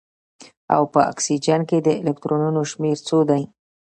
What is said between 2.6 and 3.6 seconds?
شمیر څو دی